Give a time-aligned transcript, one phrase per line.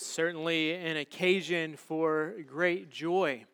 [0.00, 3.44] certainly an occasion for great joy.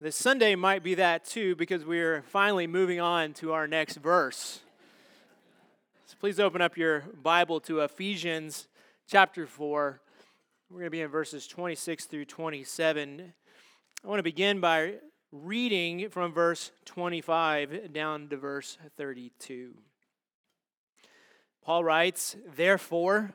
[0.00, 4.60] This Sunday might be that too, because we're finally moving on to our next verse.
[6.06, 8.68] So please open up your Bible to Ephesians
[9.08, 10.00] chapter 4.
[10.70, 13.32] We're going to be in verses 26 through 27.
[14.04, 14.94] I want to begin by
[15.32, 19.74] reading from verse 25 down to verse 32.
[21.64, 23.34] Paul writes, Therefore,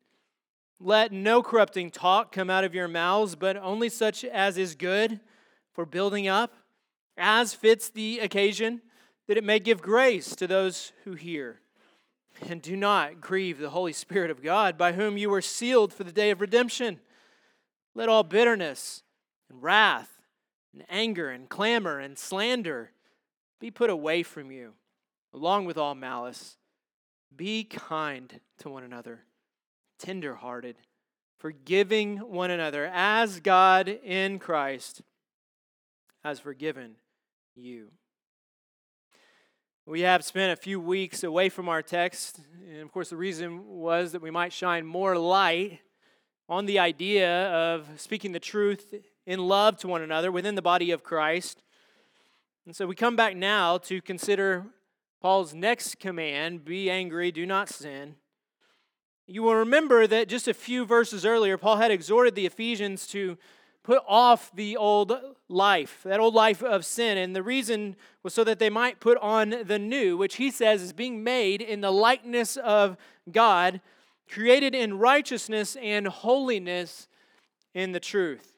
[0.83, 5.19] Let no corrupting talk come out of your mouths, but only such as is good
[5.73, 6.55] for building up,
[7.15, 8.81] as fits the occasion,
[9.27, 11.59] that it may give grace to those who hear.
[12.49, 16.03] And do not grieve the Holy Spirit of God, by whom you were sealed for
[16.03, 16.99] the day of redemption.
[17.93, 19.03] Let all bitterness
[19.51, 20.09] and wrath
[20.73, 22.91] and anger and clamor and slander
[23.59, 24.73] be put away from you,
[25.31, 26.57] along with all malice.
[27.35, 29.25] Be kind to one another
[30.01, 30.75] tenderhearted,
[31.37, 35.01] forgiving one another as God in Christ
[36.23, 36.95] has forgiven
[37.55, 37.89] you.
[39.85, 43.67] We have spent a few weeks away from our text, and of course, the reason
[43.67, 45.79] was that we might shine more light
[46.47, 48.93] on the idea of speaking the truth
[49.25, 51.63] in love to one another within the body of Christ.
[52.65, 54.65] And so we come back now to consider
[55.21, 58.15] Paul's next command be angry, do not sin.
[59.27, 63.37] You will remember that just a few verses earlier, Paul had exhorted the Ephesians to
[63.83, 65.17] put off the old
[65.47, 67.17] life, that old life of sin.
[67.17, 70.81] And the reason was so that they might put on the new, which he says
[70.81, 72.97] is being made in the likeness of
[73.31, 73.81] God,
[74.29, 77.07] created in righteousness and holiness
[77.73, 78.57] in the truth.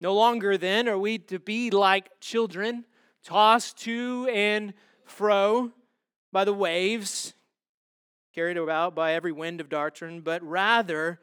[0.00, 2.84] No longer then are we to be like children,
[3.24, 5.72] tossed to and fro
[6.32, 7.32] by the waves
[8.36, 11.18] carried about by every wind of doctrine, but rather,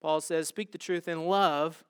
[0.00, 1.84] Paul says, speak the truth in love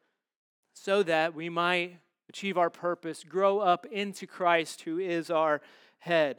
[0.74, 5.60] so that we might achieve our purpose, grow up into Christ, who is our
[6.00, 6.38] head.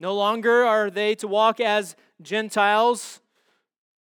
[0.00, 3.20] No longer are they to walk as Gentiles.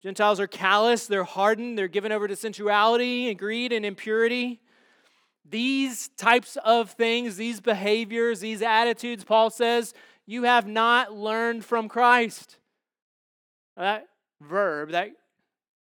[0.01, 4.61] Gentiles are callous, they're hardened, they're given over to sensuality and greed and impurity.
[5.43, 9.93] These types of things, these behaviors, these attitudes, Paul says,
[10.25, 12.55] you have not learned from Christ.
[13.77, 14.07] That
[14.41, 15.11] verb, that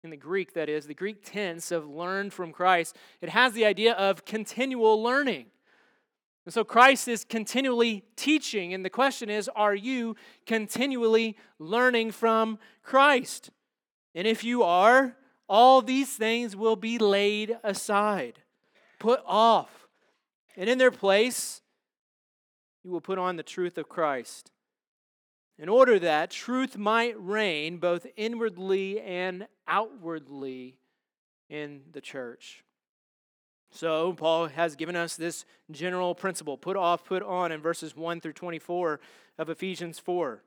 [0.03, 3.65] in the Greek, that is, the Greek tense of learn from Christ, it has the
[3.65, 5.45] idea of continual learning.
[6.45, 10.15] And so Christ is continually teaching, and the question is are you
[10.45, 13.49] continually learning from Christ?
[14.13, 15.15] And if you are,
[15.47, 18.39] all these things will be laid aside,
[18.99, 19.87] put off,
[20.55, 21.61] and in their place,
[22.83, 24.51] you will put on the truth of Christ
[25.57, 30.75] in order that truth might reign both inwardly and outwardly
[31.49, 32.63] in the church.
[33.71, 38.21] So, Paul has given us this general principle put off, put on in verses 1
[38.21, 38.99] through 24
[39.37, 40.41] of Ephesians 4.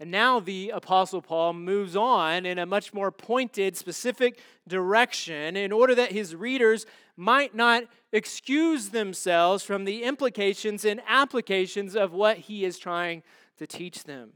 [0.00, 5.72] And now the Apostle Paul moves on in a much more pointed, specific direction in
[5.72, 6.84] order that his readers
[7.16, 13.22] might not excuse themselves from the implications and applications of what he is trying
[13.58, 14.32] to teach them.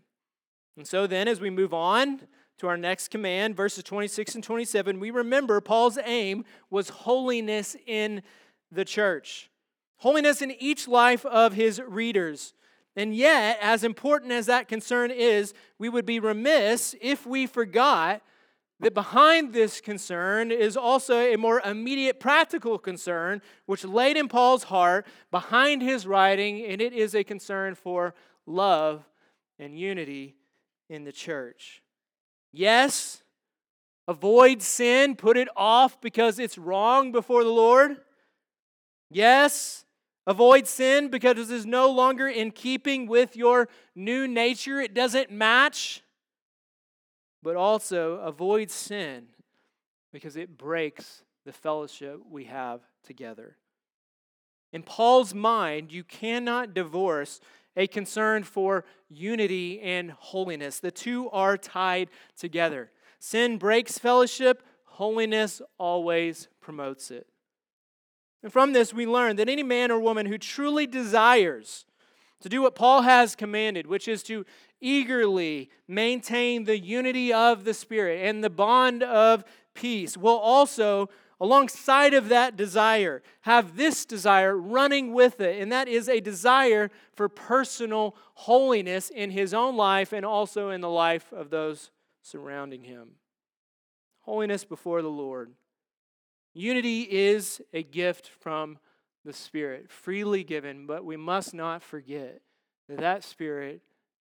[0.76, 2.20] And so then, as we move on
[2.58, 8.22] to our next command, verses 26 and 27, we remember Paul's aim was holiness in
[8.70, 9.50] the church,
[9.96, 12.54] holiness in each life of his readers.
[12.96, 18.22] And yet, as important as that concern is, we would be remiss if we forgot
[18.80, 24.64] that behind this concern is also a more immediate practical concern, which laid in Paul's
[24.64, 28.14] heart behind his writing, and it is a concern for
[28.48, 29.04] love
[29.58, 30.36] and unity
[30.88, 31.82] in the church.
[32.52, 33.22] Yes,
[34.06, 37.98] avoid sin, put it off because it's wrong before the Lord.
[39.10, 39.84] Yes,
[40.26, 45.30] avoid sin because it is no longer in keeping with your new nature, it doesn't
[45.30, 46.02] match.
[47.42, 49.28] But also avoid sin
[50.12, 53.56] because it breaks the fellowship we have together.
[54.72, 57.40] In Paul's mind, you cannot divorce
[57.76, 60.80] a concern for unity and holiness.
[60.80, 62.90] The two are tied together.
[63.18, 67.26] Sin breaks fellowship, holiness always promotes it.
[68.42, 71.84] And from this, we learn that any man or woman who truly desires
[72.40, 74.46] to do what Paul has commanded, which is to
[74.80, 79.44] eagerly maintain the unity of the Spirit and the bond of
[79.74, 81.08] peace, will also,
[81.40, 86.90] alongside of that desire, have this desire running with it, and that is a desire
[87.12, 91.90] for personal holiness in his own life and also in the life of those
[92.22, 93.10] surrounding him.
[94.20, 95.52] Holiness before the Lord.
[96.54, 98.78] Unity is a gift from
[99.24, 102.40] the Spirit, freely given, but we must not forget
[102.88, 103.82] that that Spirit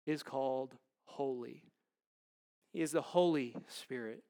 [0.06, 0.75] is called
[1.05, 1.62] holy.
[2.73, 4.23] He is the Holy Spirit.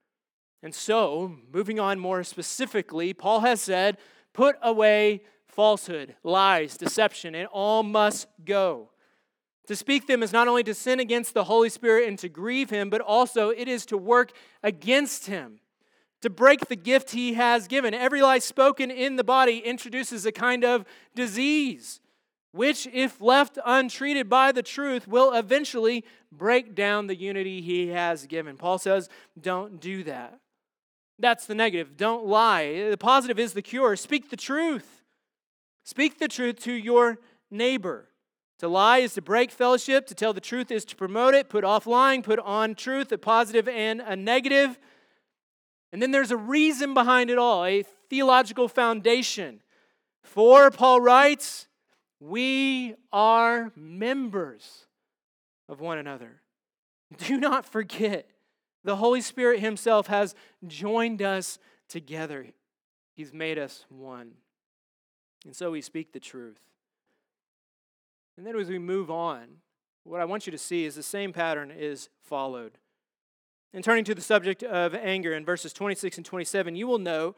[0.62, 3.99] And so, moving on more specifically, Paul has said,
[4.32, 8.91] put away falsehood, lies, deception, and all must go.
[9.69, 12.70] To speak them is not only to sin against the Holy Spirit and to grieve
[12.70, 14.32] Him, but also it is to work
[14.62, 15.61] against Him
[16.23, 17.94] to break the gift he has given.
[17.94, 22.00] Every lie spoken in the body introduces a kind of disease,
[22.53, 28.26] which, if left untreated by the truth, will eventually break down the unity he has
[28.26, 28.56] given.
[28.56, 29.08] Paul says,
[29.41, 30.41] don't do that.
[31.19, 31.97] That's the negative.
[31.97, 32.91] Don't lie.
[32.91, 33.97] The positive is the cure.
[33.97, 35.03] Speak the truth.
[35.85, 37.19] Speak the truth to your
[37.51, 38.09] neighbor.
[38.59, 40.07] To lie is to break fellowship.
[40.09, 41.49] To tell the truth is to promote it.
[41.49, 42.23] Put off lying.
[42.23, 44.79] Put on truth, a positive and a negative.
[45.93, 49.63] And then there's a reason behind it all, a theological foundation.
[50.23, 51.69] For, Paul writes,
[52.21, 54.87] we are members
[55.69, 56.43] of one another.
[57.19, 58.29] Do not forget,
[58.87, 60.35] the Holy Spirit Himself has
[60.67, 62.47] joined us together,
[63.15, 64.33] He's made us one.
[65.44, 66.61] And so we speak the truth.
[68.37, 69.47] And then as we move on,
[70.05, 72.79] what I want you to see is the same pattern is followed.
[73.75, 77.37] And turning to the subject of anger in verses 26 and 27, you will note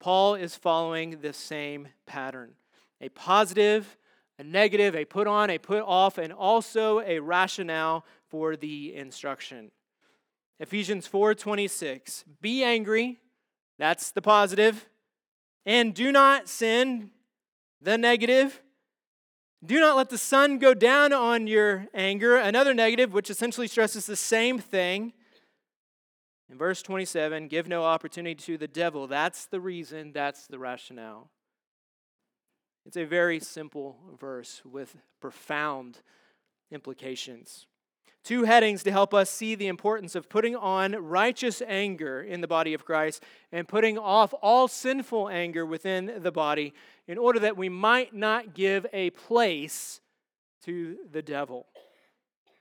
[0.00, 2.54] Paul is following the same pattern
[3.00, 3.96] a positive,
[4.40, 9.70] a negative, a put on, a put off, and also a rationale for the instruction.
[10.60, 13.20] Ephesians 4:26 Be angry,
[13.78, 14.88] that's the positive,
[15.64, 17.10] and do not sin,
[17.80, 18.60] the negative.
[19.64, 24.06] Do not let the sun go down on your anger, another negative which essentially stresses
[24.06, 25.12] the same thing.
[26.50, 29.06] In verse 27, give no opportunity to the devil.
[29.06, 31.30] That's the reason, that's the rationale.
[32.86, 35.98] It's a very simple verse with profound
[36.70, 37.66] implications.
[38.28, 42.46] Two headings to help us see the importance of putting on righteous anger in the
[42.46, 43.22] body of Christ
[43.52, 46.74] and putting off all sinful anger within the body
[47.06, 50.02] in order that we might not give a place
[50.66, 51.68] to the devil.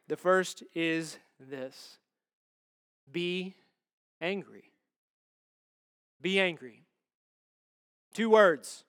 [0.07, 1.97] The first is this
[3.11, 3.53] be
[4.21, 4.71] angry.
[6.21, 6.85] Be angry.
[8.13, 8.85] Two words.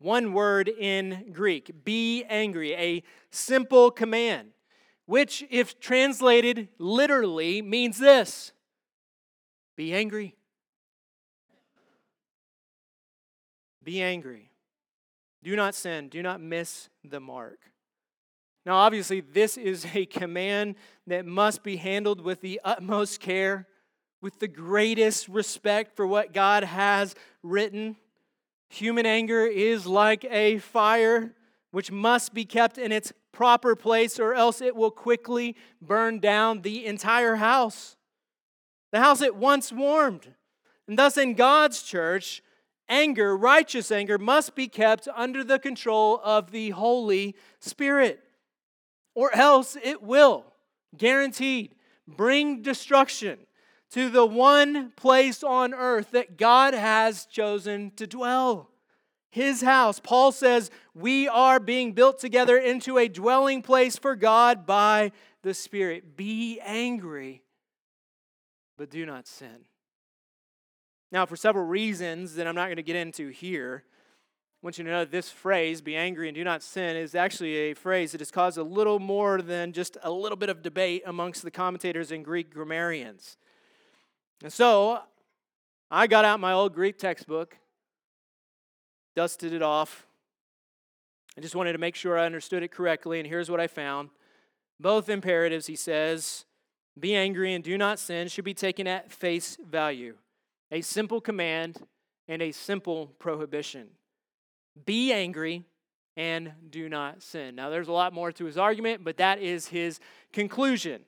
[0.00, 1.82] One word in Greek.
[1.82, 2.74] Be angry.
[2.74, 4.50] A simple command,
[5.10, 8.52] which, if translated literally, means this
[9.76, 10.36] Be angry.
[13.82, 14.52] Be angry.
[15.42, 16.10] Do not sin.
[16.10, 17.58] Do not miss the mark.
[18.64, 20.76] Now, obviously, this is a command
[21.08, 23.66] that must be handled with the utmost care
[24.22, 27.96] with the greatest respect for what God has written.
[28.68, 31.34] Human anger is like a fire
[31.72, 36.60] which must be kept in its proper place, or else it will quickly burn down
[36.60, 37.96] the entire house.
[38.92, 40.34] The house it once warmed.
[40.86, 42.42] And thus, in God's church,
[42.86, 48.20] anger, righteous anger, must be kept under the control of the Holy Spirit,
[49.14, 50.44] or else it will,
[50.94, 53.38] guaranteed, bring destruction
[53.92, 58.69] to the one place on earth that God has chosen to dwell.
[59.30, 60.00] His house.
[60.00, 65.54] Paul says, We are being built together into a dwelling place for God by the
[65.54, 66.16] Spirit.
[66.16, 67.42] Be angry,
[68.76, 69.66] but do not sin.
[71.12, 73.84] Now, for several reasons that I'm not going to get into here,
[74.62, 77.54] I want you to know this phrase, be angry and do not sin, is actually
[77.54, 81.02] a phrase that has caused a little more than just a little bit of debate
[81.06, 83.38] amongst the commentators and Greek grammarians.
[84.42, 85.00] And so
[85.90, 87.56] I got out my old Greek textbook,
[89.14, 90.06] dusted it off.
[91.36, 94.10] I just wanted to make sure I understood it correctly, and here's what I found.
[94.78, 96.44] Both imperatives, he says,
[96.98, 100.16] be angry and do not sin, should be taken at face value.
[100.70, 101.78] A simple command
[102.28, 103.88] and a simple prohibition.
[104.86, 105.64] Be angry
[106.16, 107.54] and do not sin.
[107.54, 110.00] Now, there's a lot more to his argument, but that is his
[110.32, 111.02] conclusion.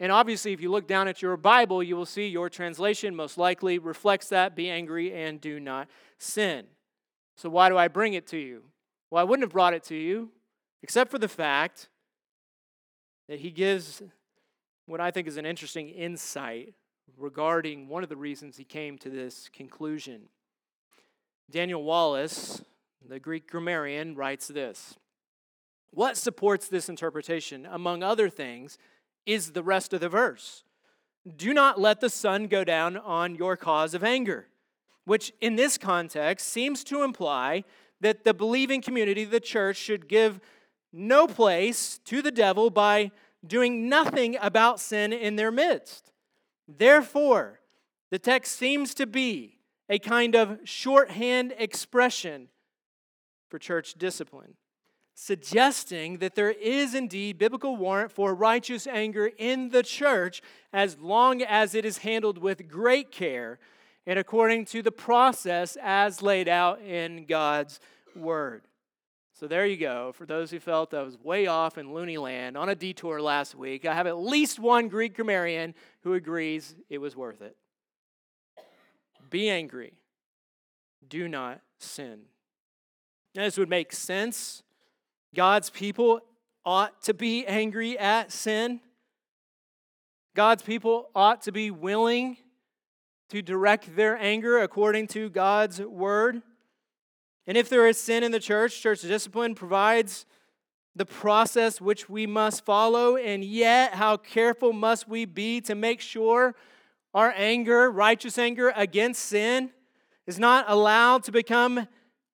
[0.00, 3.36] And obviously, if you look down at your Bible, you will see your translation most
[3.36, 6.66] likely reflects that be angry and do not sin.
[7.40, 8.64] So, why do I bring it to you?
[9.10, 10.28] Well, I wouldn't have brought it to you
[10.82, 11.88] except for the fact
[13.30, 14.02] that he gives
[14.84, 16.74] what I think is an interesting insight
[17.16, 20.28] regarding one of the reasons he came to this conclusion.
[21.50, 22.62] Daniel Wallace,
[23.08, 24.98] the Greek grammarian, writes this
[25.92, 28.76] What supports this interpretation, among other things,
[29.24, 30.62] is the rest of the verse.
[31.38, 34.48] Do not let the sun go down on your cause of anger,
[35.04, 37.64] which in this context seems to imply
[38.00, 40.40] that the believing community, the church, should give
[40.92, 43.10] no place to the devil by
[43.46, 46.12] doing nothing about sin in their midst.
[46.68, 47.60] Therefore,
[48.10, 52.48] the text seems to be a kind of shorthand expression
[53.48, 54.54] for church discipline
[55.20, 60.40] suggesting that there is indeed biblical warrant for righteous anger in the church
[60.72, 63.58] as long as it is handled with great care
[64.06, 67.80] and according to the process as laid out in God's
[68.14, 68.62] word.
[69.32, 70.12] So there you go.
[70.12, 73.54] For those who felt I was way off in loony land on a detour last
[73.54, 77.56] week, I have at least one Greek grammarian who agrees it was worth it.
[79.30, 79.94] Be angry.
[81.08, 82.20] Do not sin.
[83.34, 84.62] Now, this would make sense
[85.34, 86.20] God's people
[86.64, 88.80] ought to be angry at sin.
[90.34, 92.36] God's people ought to be willing
[93.30, 96.42] to direct their anger according to God's word.
[97.46, 100.26] And if there is sin in the church, church discipline provides
[100.94, 103.16] the process which we must follow.
[103.16, 106.54] And yet, how careful must we be to make sure
[107.14, 109.70] our anger, righteous anger against sin,
[110.26, 111.88] is not allowed to become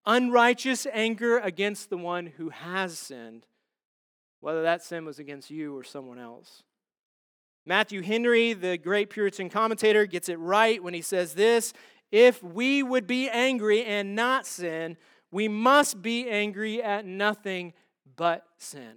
[0.05, 3.47] unrighteous anger against the one who has sinned,
[4.41, 6.63] whether that sin was against you or someone else.
[7.69, 11.73] Matthew Henry, the great Puritan commentator, gets it right when he says this
[12.13, 14.97] If we would be angry and not sin,
[15.33, 17.73] we must be angry at nothing
[18.15, 18.95] but sin.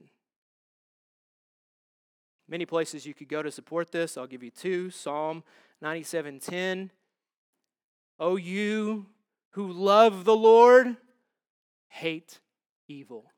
[2.47, 4.17] Many places you could go to support this.
[4.17, 5.43] I'll give you two Psalm
[5.83, 6.91] 97:10.
[8.19, 9.07] O you
[9.51, 10.95] who love the Lord
[11.87, 12.39] hate
[12.87, 13.31] evil.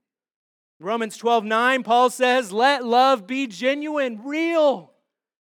[0.80, 4.91] Romans 12 9, Paul says, Let love be genuine, real,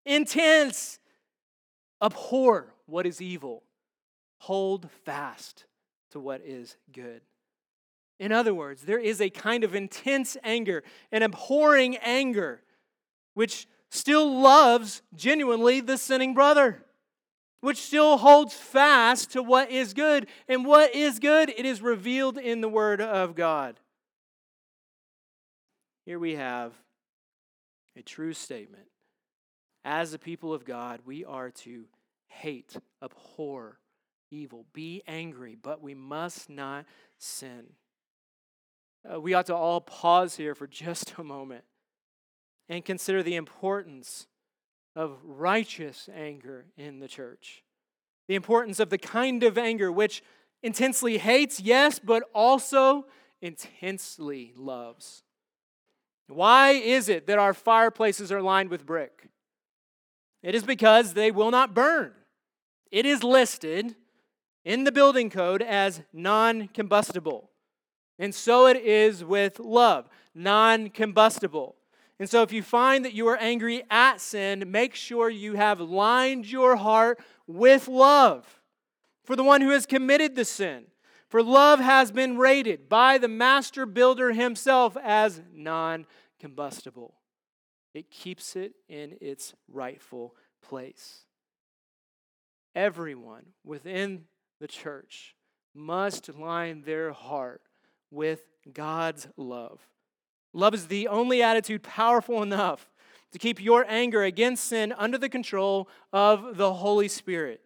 [0.05, 0.99] intense.
[2.03, 3.65] Abhor what is evil,
[4.39, 5.67] hold fast
[6.13, 7.23] to what is good.
[8.21, 12.63] In other words, there is a kind of intense anger, an abhorring anger,
[13.35, 16.85] which still loves genuinely the sinning brother
[17.61, 20.29] which still holds fast to what is good.
[20.49, 21.51] And what is good?
[21.51, 23.79] It is revealed in the Word of God.
[26.05, 26.73] Here we have
[27.97, 28.88] a true statement.
[29.85, 31.87] As the people of God, we are to
[32.27, 33.79] hate, abhor
[34.31, 36.85] evil, be angry, but we must not
[37.19, 37.65] sin.
[39.11, 41.65] Uh, we ought to all pause here for just a moment
[42.69, 44.27] and consider the importance
[44.95, 47.63] of righteous anger in the church.
[48.27, 50.23] The importance of the kind of anger which
[50.63, 53.07] intensely hates, yes, but also
[53.41, 55.23] intensely loves.
[56.27, 59.31] Why is it that our fireplaces are lined with brick?
[60.43, 62.13] It is because they will not burn.
[62.91, 63.97] It is listed
[64.65, 67.51] in the building code as non combustible.
[68.19, 71.77] And so it is with love, non combustible.
[72.21, 75.81] And so, if you find that you are angry at sin, make sure you have
[75.81, 78.61] lined your heart with love
[79.23, 80.87] for the one who has committed the sin.
[81.29, 86.07] For love has been rated by the master builder himself as non
[86.41, 87.15] combustible,
[87.99, 91.25] it keeps it in its rightful place.
[92.75, 94.25] Everyone within
[94.61, 95.35] the church
[95.75, 97.63] must line their heart
[98.11, 98.41] with
[98.73, 99.81] God's love
[100.53, 102.91] Love is the only attitude powerful enough
[103.33, 107.61] to keep your anger against sin under the control of the Holy Spirit,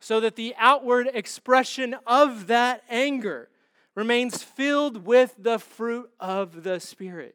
[0.00, 3.48] so that the outward expression of that anger
[3.94, 7.34] remains filled with the fruit of the Spirit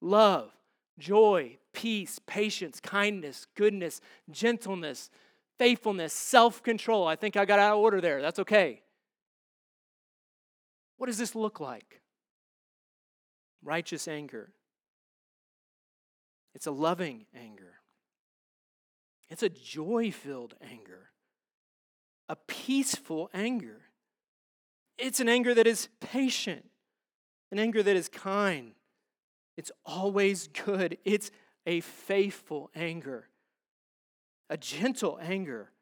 [0.00, 0.52] love,
[0.98, 4.00] joy, peace, patience, kindness, goodness,
[4.30, 5.10] gentleness,
[5.58, 7.06] faithfulness, self control.
[7.06, 8.20] I think I got out of order there.
[8.20, 8.82] That's okay.
[10.96, 11.98] What does this look like?
[13.62, 14.50] righteous anger.
[16.54, 17.74] It's a loving anger.
[19.28, 21.10] It's a joy filled anger,
[22.28, 23.82] a peaceful anger.
[24.96, 26.64] It's an anger that is patient,
[27.52, 28.72] an anger that is kind.
[29.58, 30.96] It's always good.
[31.04, 31.32] It's
[31.66, 33.28] a faithful anger.
[34.48, 35.72] a gentle anger,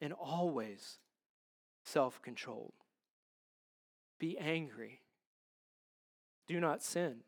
[0.00, 0.98] and always
[1.84, 2.72] self controlled.
[4.18, 5.02] Be angry.
[6.46, 7.20] Do not sin.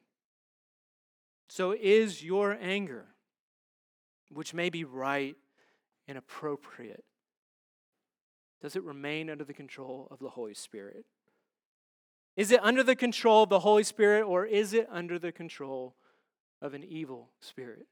[1.49, 3.09] So is your anger,
[4.31, 5.37] which may be right
[6.09, 7.05] and appropriate,
[8.61, 11.05] does it remain under the control of the Holy Spirit?
[12.37, 15.95] Is it under the control of the Holy Spirit or is it under the control
[16.61, 17.87] of an evil spirit,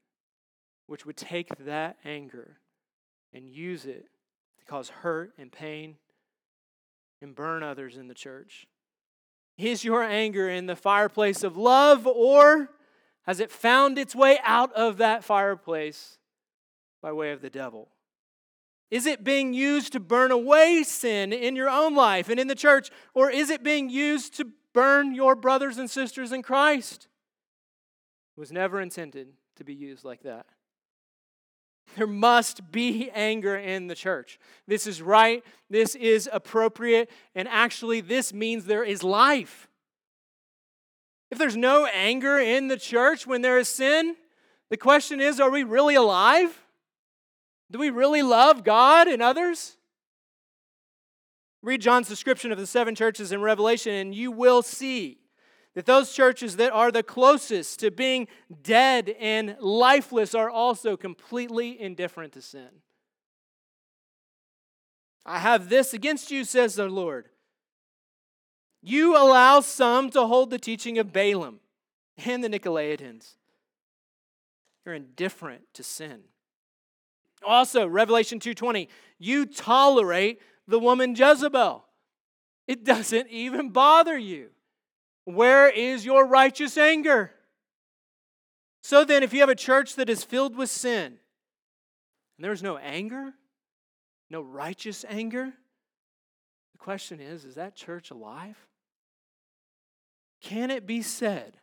[0.87, 2.57] which would take that anger
[3.33, 4.07] and use it
[4.59, 5.97] to cause hurt and pain
[7.21, 8.67] and burn others in the church?
[9.57, 12.69] Is your anger in the fireplace of love or
[13.23, 16.17] has it found its way out of that fireplace
[17.01, 17.89] by way of the devil?
[18.91, 22.55] Is it being used to burn away sin in your own life and in the
[22.55, 22.89] church?
[23.13, 27.07] Or is it being used to burn your brothers and sisters in Christ?
[28.35, 30.45] It was never intended to be used like that.
[31.95, 34.39] There must be anger in the church.
[34.67, 35.43] This is right.
[35.69, 37.09] This is appropriate.
[37.33, 39.67] And actually, this means there is life.
[41.29, 44.15] If there's no anger in the church when there is sin,
[44.69, 46.60] the question is are we really alive?
[47.71, 49.77] Do we really love God and others?
[51.63, 55.19] Read John's description of the seven churches in Revelation, and you will see
[55.73, 58.27] that those churches that are the closest to being
[58.61, 62.67] dead and lifeless are also completely indifferent to sin.
[65.25, 67.29] I have this against you, says the Lord.
[68.81, 71.59] You allow some to hold the teaching of Balaam
[72.25, 73.35] and the Nicolaitans.
[74.83, 76.23] You're indifferent to sin.
[77.43, 81.85] Also, Revelation 2:20, you tolerate the woman Jezebel.
[82.67, 84.51] It doesn't even bother you.
[85.25, 87.33] Where is your righteous anger?
[88.83, 91.19] So then, if you have a church that is filled with sin,
[92.37, 93.33] and there's no anger,
[94.29, 95.53] no righteous anger,
[96.71, 98.57] the question is is that church alive?
[100.41, 101.60] Can it be said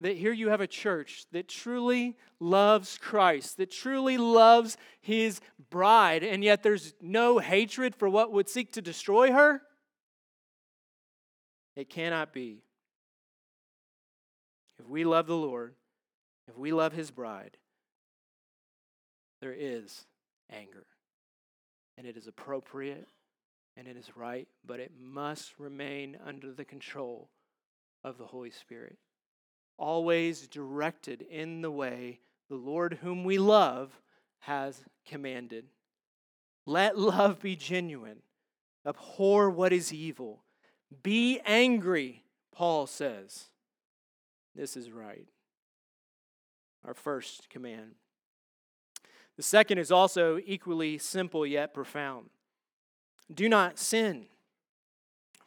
[0.00, 6.22] that here you have a church that truly loves Christ, that truly loves his bride,
[6.22, 9.62] and yet there's no hatred for what would seek to destroy her?
[11.76, 12.62] It cannot be.
[14.78, 15.74] If we love the Lord,
[16.48, 17.56] if we love his bride,
[19.40, 20.04] there is
[20.50, 20.86] anger.
[21.96, 23.08] And it is appropriate
[23.76, 27.28] and it is right, but it must remain under the control
[28.04, 28.98] of the Holy Spirit.
[29.76, 34.00] Always directed in the way the Lord, whom we love,
[34.40, 35.66] has commanded.
[36.66, 38.22] Let love be genuine.
[38.86, 40.42] Abhor what is evil.
[41.02, 43.46] Be angry, Paul says.
[44.54, 45.26] This is right.
[46.84, 47.92] Our first command.
[49.36, 52.30] The second is also equally simple yet profound.
[53.32, 54.26] Do not sin.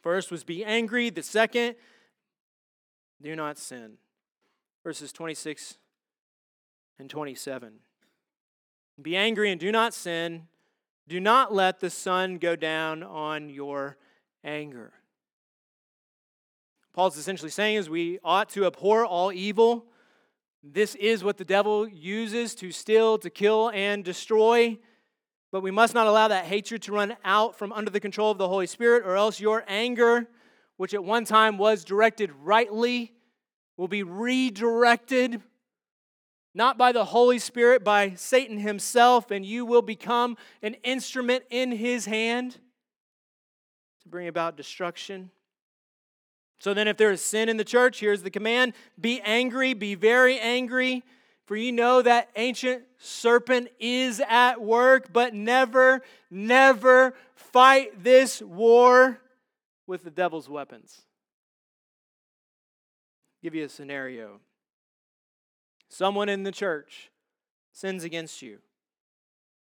[0.02, 1.10] First was be angry.
[1.10, 1.76] The second,
[3.22, 3.98] do not sin.
[4.88, 5.76] Verses 26
[6.98, 7.74] and 27.
[9.02, 10.44] Be angry and do not sin.
[11.06, 13.98] Do not let the sun go down on your
[14.42, 14.94] anger.
[16.94, 19.84] Paul's essentially saying is we ought to abhor all evil.
[20.64, 24.78] This is what the devil uses to steal, to kill, and destroy.
[25.52, 28.38] But we must not allow that hatred to run out from under the control of
[28.38, 30.30] the Holy Spirit, or else your anger,
[30.78, 33.12] which at one time was directed rightly,
[33.78, 35.40] will be redirected
[36.54, 41.70] not by the Holy Spirit, by Satan himself, and you will become an instrument in
[41.70, 42.58] his hand
[44.02, 45.30] to bring about destruction.
[46.58, 49.94] So then, if there is sin in the church, here's the command be angry, be
[49.94, 51.04] very angry,
[51.46, 59.20] for you know that ancient serpent is at work, but never, never fight this war
[59.86, 61.02] with the devil's weapons.
[63.48, 64.40] Give you a scenario.
[65.88, 67.10] Someone in the church
[67.72, 68.58] sins against you.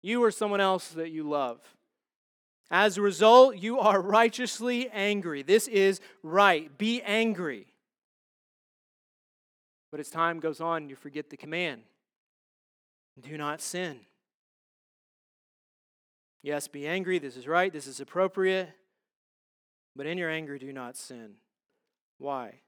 [0.02, 1.60] You or someone else that you love.
[2.70, 5.42] As a result, you are righteously angry.
[5.42, 6.76] This is right.
[6.76, 7.68] Be angry.
[9.90, 11.80] But as time goes on, you forget the command
[13.18, 14.00] do not sin.
[16.42, 17.18] Yes, be angry.
[17.18, 17.72] This is right.
[17.72, 18.68] This is appropriate.
[19.96, 21.36] But in your anger, do not sin.
[22.18, 22.60] Why?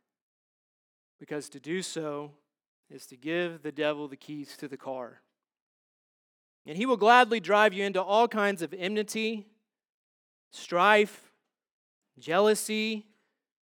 [1.22, 2.32] Because to do so
[2.90, 5.20] is to give the devil the keys to the car.
[6.66, 9.46] And he will gladly drive you into all kinds of enmity
[10.50, 11.30] strife,
[12.18, 13.06] jealousy,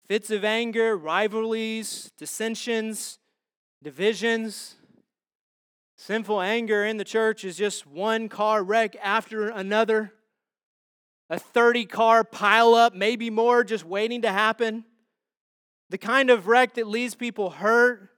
[0.06, 3.18] fits of anger, rivalries, dissensions,
[3.82, 4.76] divisions.
[5.98, 10.14] Sinful anger in the church is just one car wreck after another,
[11.28, 14.86] a 30 car pileup, maybe more, just waiting to happen.
[15.90, 18.08] The kind of wreck that leaves people hurt,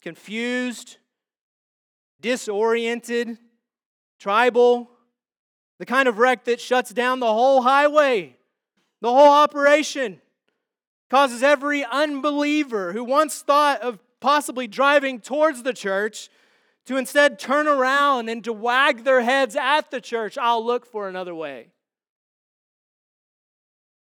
[0.00, 0.98] confused,
[2.20, 3.38] disoriented,
[4.18, 4.90] tribal.
[5.78, 8.36] The kind of wreck that shuts down the whole highway,
[9.00, 10.20] the whole operation,
[11.10, 16.30] causes every unbeliever who once thought of possibly driving towards the church
[16.86, 20.38] to instead turn around and to wag their heads at the church.
[20.38, 21.68] I'll look for another way.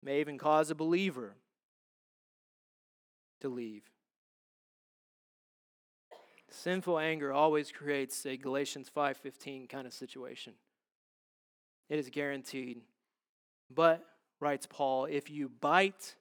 [0.03, 1.35] May even cause a believer
[3.44, 3.83] to leave.
[6.50, 10.54] Sinful anger always creates a Galatians 5:15 kind of situation.
[11.90, 12.80] It is guaranteed.
[13.70, 14.02] But
[14.40, 16.16] writes Paul, if you bite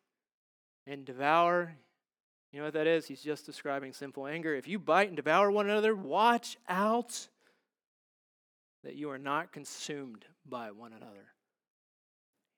[0.85, 1.77] and devour,
[2.51, 3.07] you know what that is?
[3.07, 4.53] He's just describing sinful anger.
[4.53, 7.29] If you bite and devour one another, watch out
[8.83, 11.33] that you are not consumed by one another.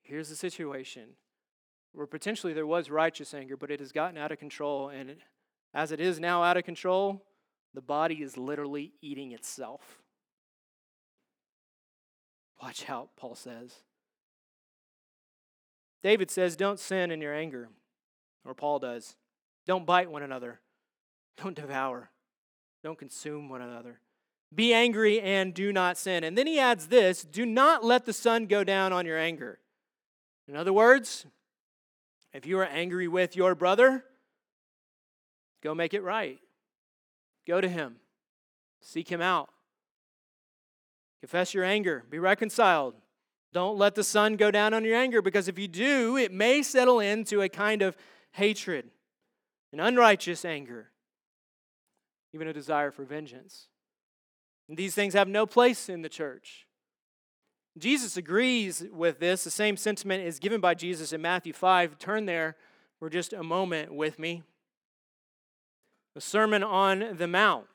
[0.01, 1.15] Here's the situation
[1.95, 4.89] where potentially there was righteous anger, but it has gotten out of control.
[4.89, 5.19] And it,
[5.73, 7.23] as it is now out of control,
[7.73, 10.01] the body is literally eating itself.
[12.61, 13.75] Watch out, Paul says.
[16.03, 17.69] David says, Don't sin in your anger,
[18.45, 19.15] or Paul does.
[19.67, 20.59] Don't bite one another.
[21.41, 22.11] Don't devour.
[22.83, 23.99] Don't consume one another.
[24.53, 26.23] Be angry and do not sin.
[26.23, 29.59] And then he adds this do not let the sun go down on your anger.
[30.47, 31.25] In other words,
[32.35, 34.03] if you are angry with your brother,
[35.63, 36.37] go make it right.
[37.47, 37.95] Go to him,
[38.81, 39.49] seek him out.
[41.21, 42.93] Confess your anger, be reconciled.
[43.53, 46.61] Don't let the sun go down on your anger because if you do, it may
[46.61, 47.95] settle into a kind of
[48.33, 48.89] hatred,
[49.71, 50.89] an unrighteous anger,
[52.33, 53.69] even a desire for vengeance.
[54.67, 56.64] And these things have no place in the church.
[57.77, 59.43] Jesus agrees with this.
[59.43, 61.97] The same sentiment is given by Jesus in Matthew 5.
[61.99, 62.55] Turn there
[62.99, 64.43] for just a moment with me.
[66.13, 67.65] The Sermon on the Mount.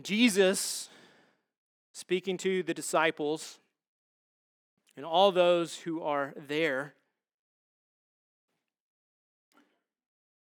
[0.00, 0.88] Jesus,
[1.92, 3.58] speaking to the disciples
[4.96, 6.94] and all those who are there,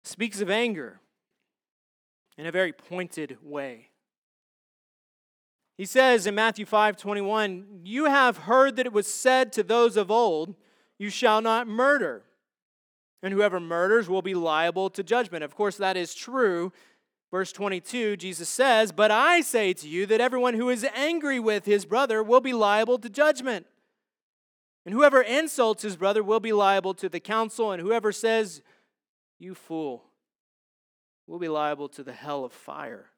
[0.03, 0.99] speaks of anger
[2.37, 3.88] in a very pointed way.
[5.79, 9.97] He says in Matthew 5 21, You have heard that it was said to those
[9.97, 10.57] of old,
[10.99, 12.25] You shall not murder.
[13.23, 15.45] And whoever murders will be liable to judgment.
[15.45, 16.73] Of course, that is true.
[17.31, 21.65] Verse 22, Jesus says, But I say to you that everyone who is angry with
[21.65, 23.67] his brother will be liable to judgment.
[24.85, 27.71] And whoever insults his brother will be liable to the council.
[27.71, 28.63] And whoever says,
[29.39, 30.05] You fool,
[31.27, 33.11] will be liable to the hell of fire.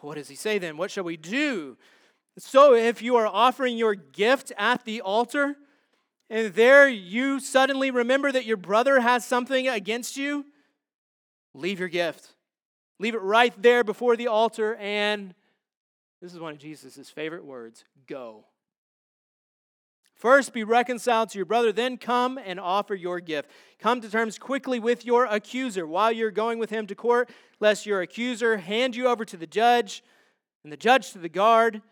[0.00, 0.76] What does he say then?
[0.76, 1.76] What shall we do?
[2.38, 5.56] So, if you are offering your gift at the altar,
[6.28, 10.44] and there you suddenly remember that your brother has something against you,
[11.54, 12.34] leave your gift.
[12.98, 15.34] Leave it right there before the altar, and
[16.20, 18.44] this is one of Jesus' favorite words go.
[20.16, 23.50] First, be reconciled to your brother, then come and offer your gift.
[23.78, 27.28] Come to terms quickly with your accuser while you're going with him to court,
[27.60, 30.02] lest your accuser hand you over to the judge,
[30.64, 31.82] and the judge to the guard,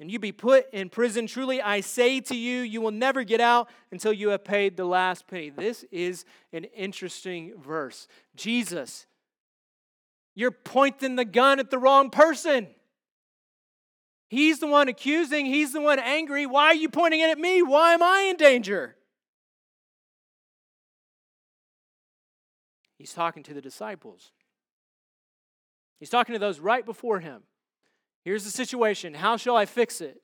[0.00, 1.26] and you be put in prison.
[1.26, 4.86] Truly, I say to you, you will never get out until you have paid the
[4.86, 5.50] last penny.
[5.50, 8.08] This is an interesting verse.
[8.34, 9.06] Jesus,
[10.34, 12.68] you're pointing the gun at the wrong person.
[14.28, 16.46] He's the one accusing, he's the one angry.
[16.46, 17.62] Why are you pointing it at me?
[17.62, 18.96] Why am I in danger?
[22.98, 24.32] He's talking to the disciples.
[26.00, 27.42] He's talking to those right before him.
[28.24, 29.14] Here's the situation.
[29.14, 30.20] How shall I fix it?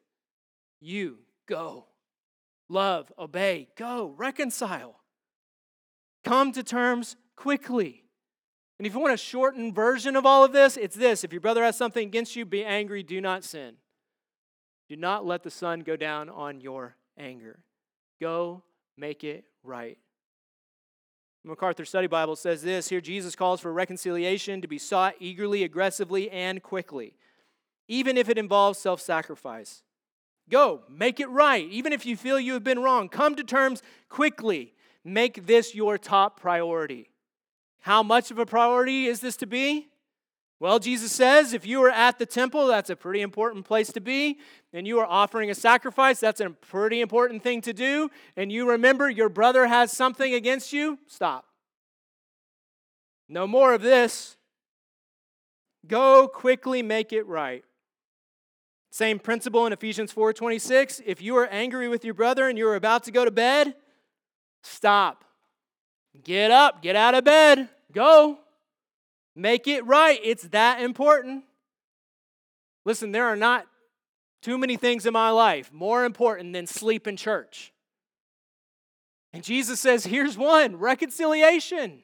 [0.81, 1.87] You go.
[2.69, 4.97] Love, obey, go, reconcile.
[6.25, 8.05] Come to terms quickly.
[8.79, 11.41] And if you want a shortened version of all of this, it's this if your
[11.41, 13.77] brother has something against you, be angry, do not sin.
[14.93, 17.61] Do not let the sun go down on your anger.
[18.21, 18.63] Go
[18.99, 19.97] make it right.
[21.45, 26.31] MacArthur Study Bible says this here Jesus calls for reconciliation to be sought eagerly, aggressively,
[26.31, 27.15] and quickly,
[27.89, 29.83] even if it involves self sacrifice.
[30.51, 33.09] Go, make it right, even if you feel you have been wrong.
[33.09, 34.75] Come to terms quickly.
[35.05, 37.09] Make this your top priority.
[37.81, 39.89] How much of a priority is this to be?
[40.63, 44.01] Well, Jesus says if you are at the temple, that's a pretty important place to
[44.01, 44.39] be,
[44.73, 48.71] and you are offering a sacrifice, that's a pretty important thing to do, and you
[48.71, 51.47] remember your brother has something against you, stop.
[53.29, 54.37] No more of this.
[55.89, 57.65] Go quickly make it right.
[58.93, 61.03] Same principle in Ephesians 4:26.
[61.05, 63.75] If you are angry with your brother and you're about to go to bed,
[64.63, 65.25] stop.
[66.23, 68.39] Get up, get out of bed, go.
[69.35, 70.21] Make it right.
[70.23, 71.45] It's that important.
[72.85, 73.67] Listen, there are not
[74.43, 77.73] too many things in my life more important than sleep in church.
[79.33, 82.03] And Jesus says, here's one reconciliation,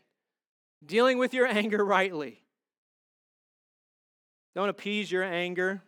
[0.85, 2.43] dealing with your anger rightly.
[4.55, 5.83] Don't appease your anger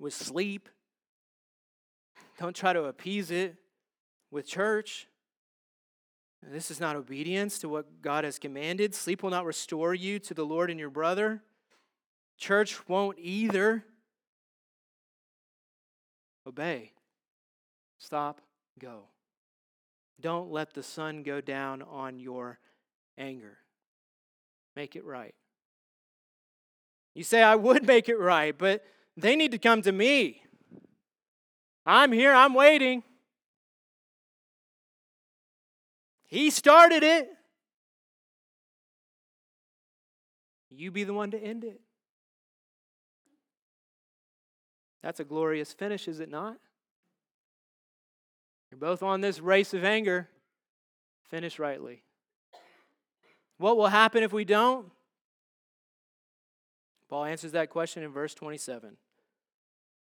[0.00, 0.68] with sleep.
[2.38, 3.54] Don't try to appease it
[4.30, 5.06] with church.
[6.50, 8.94] This is not obedience to what God has commanded.
[8.94, 11.42] Sleep will not restore you to the Lord and your brother.
[12.38, 13.84] Church won't either.
[16.46, 16.92] Obey.
[17.98, 18.40] Stop.
[18.78, 19.04] Go.
[20.20, 22.58] Don't let the sun go down on your
[23.16, 23.58] anger.
[24.76, 25.34] Make it right.
[27.14, 28.84] You say, I would make it right, but
[29.16, 30.42] they need to come to me.
[31.86, 33.02] I'm here, I'm waiting.
[36.34, 37.28] He started it.
[40.68, 41.80] You be the one to end it.
[45.00, 46.56] That's a glorious finish, is it not?
[48.68, 50.28] You're both on this race of anger.
[51.30, 52.02] Finish rightly.
[53.58, 54.90] What will happen if we don't?
[57.08, 58.96] Paul answers that question in verse 27.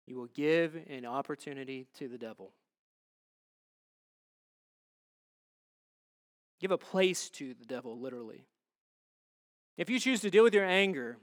[0.06, 2.52] You will give an opportunity to the devil.
[6.60, 8.46] Give a place to the devil, literally.
[9.76, 11.18] If you choose to deal with your anger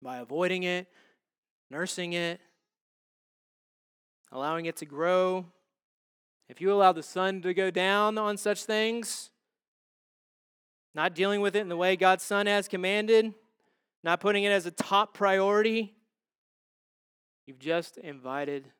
[0.00, 0.86] by avoiding it,
[1.70, 2.40] nursing it,
[4.32, 5.46] allowing it to grow,
[6.48, 9.30] if you allow the sun to go down on such things,
[10.94, 13.34] not dealing with it in the way God's Son has commanded,
[14.02, 15.94] not putting it as a top priority,
[17.46, 18.70] you've just invited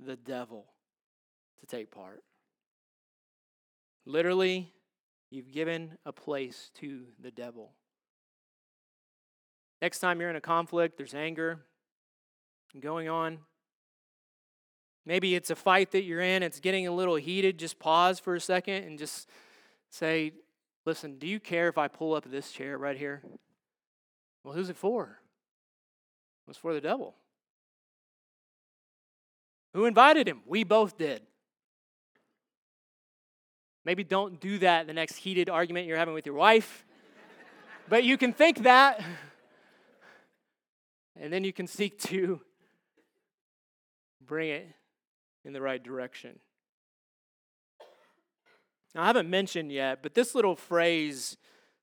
[0.00, 0.64] the devil
[1.60, 2.22] to take part.
[4.06, 4.72] Literally,
[5.30, 7.72] you've given a place to the devil.
[9.80, 11.60] Next time you're in a conflict, there's anger
[12.80, 13.38] going on.
[15.06, 17.58] Maybe it's a fight that you're in, it's getting a little heated.
[17.58, 19.28] Just pause for a second and just
[19.90, 20.32] say,
[20.84, 23.22] Listen, do you care if I pull up this chair right here?
[24.42, 25.18] Well, who's it for?
[26.46, 27.14] It was for the devil.
[29.74, 30.40] Who invited him?
[30.46, 31.22] We both did.
[33.88, 36.84] Maybe don't do that the next heated argument you're having with your wife.
[37.88, 39.02] but you can think that.
[41.16, 42.42] And then you can seek to
[44.20, 44.68] bring it
[45.42, 46.38] in the right direction.
[48.94, 51.38] Now, I haven't mentioned yet, but this little phrase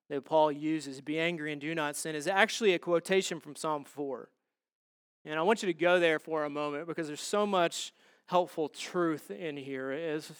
[0.07, 3.83] that Paul uses, be angry and do not sin, is actually a quotation from Psalm
[3.83, 4.29] 4.
[5.25, 7.91] And I want you to go there for a moment because there's so much
[8.27, 10.31] helpful truth in here as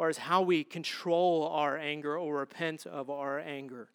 [0.00, 3.90] far as how we control our anger or repent of our anger.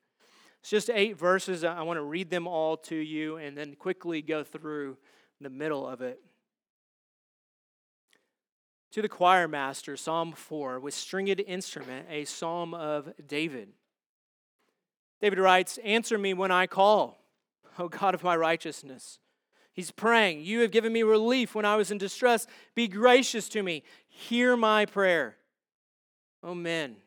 [0.60, 1.64] It's just eight verses.
[1.64, 4.98] I want to read them all to you and then quickly go through
[5.42, 6.20] the middle of it.
[8.92, 13.70] To the choir master, Psalm 4, with stringed instrument, a psalm of David.
[15.20, 17.18] David writes, Answer me when I call,
[17.80, 19.18] O God of my righteousness.
[19.74, 22.46] He's praying, You have given me relief when I was in distress.
[22.76, 23.82] Be gracious to me.
[24.08, 25.38] Hear my prayer.
[26.46, 26.98] O men,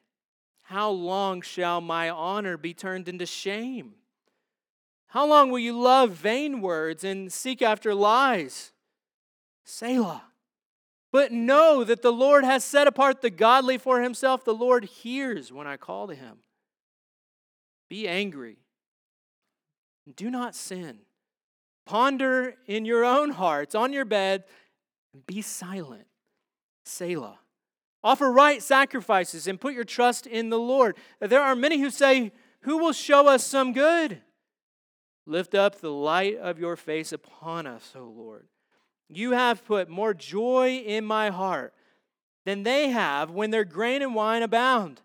[0.62, 3.94] how long shall my honor be turned into shame?
[5.06, 8.72] How long will you love vain words and seek after lies?
[9.64, 10.24] Selah.
[11.12, 14.44] But know that the Lord has set apart the godly for himself.
[14.44, 16.38] The Lord hears when I call to him.
[17.88, 18.58] Be angry.
[20.16, 20.98] Do not sin.
[21.86, 24.44] Ponder in your own hearts, on your bed,
[25.14, 26.06] and be silent.
[26.84, 27.38] Selah.
[28.02, 30.96] Offer right sacrifices and put your trust in the Lord.
[31.20, 34.22] There are many who say, Who will show us some good?
[35.26, 38.46] Lift up the light of your face upon us, O Lord.
[39.08, 41.74] You have put more joy in my heart
[42.44, 45.02] than they have when their grain and wine abound.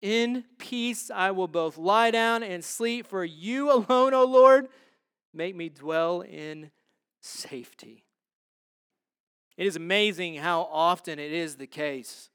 [0.00, 4.68] In peace I will both lie down and sleep, for you alone, O Lord,
[5.32, 6.70] make me dwell in
[7.20, 8.03] safety.
[9.56, 12.30] It is amazing how often it is the case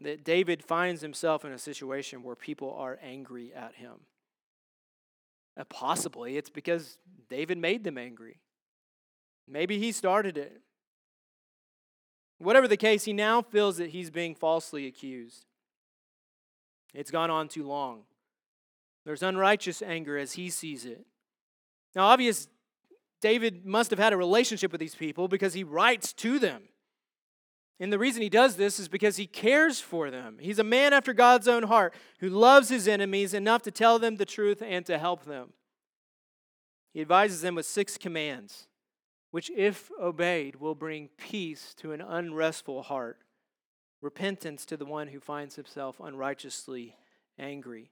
[0.00, 3.92] that David finds himself in a situation where people are angry at him.
[5.56, 8.40] Uh, possibly it's because David made them angry.
[9.46, 10.60] Maybe he started it.
[12.38, 15.44] Whatever the case, he now feels that he's being falsely accused.
[16.92, 18.02] It's gone on too long.
[19.04, 21.06] There's unrighteous anger as he sees it.
[21.94, 22.48] Now, obvious,
[23.24, 26.64] David must have had a relationship with these people because he writes to them.
[27.80, 30.36] And the reason he does this is because he cares for them.
[30.38, 34.16] He's a man after God's own heart who loves his enemies enough to tell them
[34.16, 35.54] the truth and to help them.
[36.92, 38.68] He advises them with six commands,
[39.30, 43.20] which, if obeyed, will bring peace to an unrestful heart,
[44.02, 46.94] repentance to the one who finds himself unrighteously
[47.38, 47.90] angry.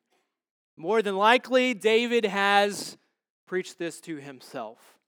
[0.76, 2.98] More than likely, David has
[3.46, 4.98] preached this to himself.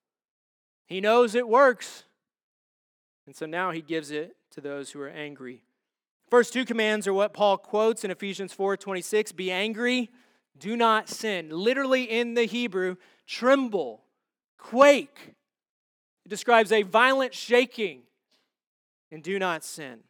[0.86, 2.04] He knows it works.
[3.26, 5.64] And so now he gives it to those who are angry.
[6.30, 10.10] First two commands are what Paul quotes in Ephesians 4:26, be angry,
[10.58, 11.50] do not sin.
[11.50, 14.04] Literally in the Hebrew, tremble,
[14.58, 15.34] quake.
[16.24, 18.02] It describes a violent shaking
[19.10, 20.00] and do not sin.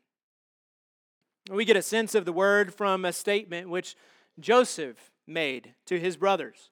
[1.50, 3.96] We get a sense of the word from a statement which
[4.40, 6.70] Joseph made to his brothers.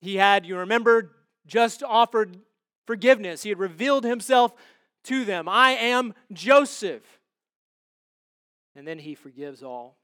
[0.00, 1.12] He had, you remember,
[1.46, 2.38] just offered
[2.86, 3.42] forgiveness.
[3.42, 4.54] He had revealed himself
[5.04, 7.02] to them I am Joseph.
[8.74, 9.96] And then he forgives all.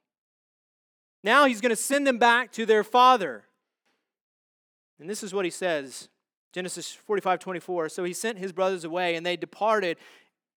[1.24, 3.44] Now he's going to send them back to their father.
[5.00, 6.08] And this is what he says
[6.52, 7.88] Genesis 45 24.
[7.88, 9.96] So he sent his brothers away, and they departed.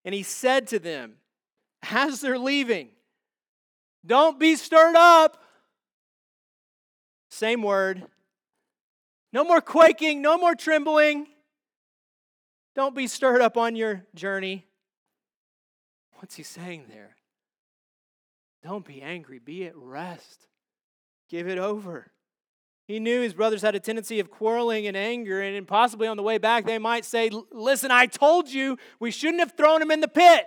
[0.04, 1.14] And he said to them,
[1.90, 2.88] as they're leaving,
[4.04, 5.42] Don't be stirred up.
[7.30, 8.04] Same word.
[9.32, 11.26] No more quaking, no more trembling.
[12.74, 14.66] Don't be stirred up on your journey.
[16.14, 17.16] What's he saying there?
[18.62, 20.46] Don't be angry, be at rest.
[21.28, 22.12] Give it over.
[22.86, 26.22] He knew his brothers had a tendency of quarreling and anger, and possibly on the
[26.22, 30.00] way back, they might say, Listen, I told you we shouldn't have thrown him in
[30.00, 30.46] the pit.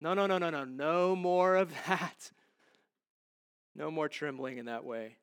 [0.00, 0.64] No, no, no, no, no.
[0.64, 2.30] No more of that.
[3.74, 5.16] No more trembling in that way.